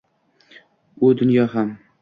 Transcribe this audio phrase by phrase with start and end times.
[1.05, 1.69] U dunyo ham—